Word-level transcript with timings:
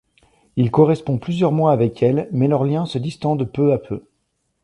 Il 0.55 0.71
correspond 0.71 1.19
plusieurs 1.19 1.51
mois 1.51 1.71
avec 1.71 2.01
elle, 2.01 2.27
mais 2.31 2.47
leurs 2.47 2.63
liens 2.63 2.87
se 2.87 2.97
distendent 2.97 3.47
peu 3.47 3.71
à 3.71 3.77
peu. 3.77 4.03